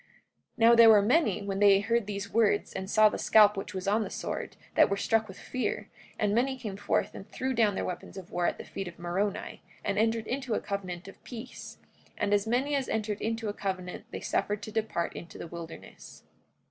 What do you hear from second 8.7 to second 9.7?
of Moroni,